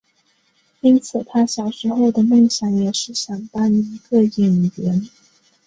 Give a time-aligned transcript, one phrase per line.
[0.79, 5.07] 因此他小时候的梦想也是想当一个演员。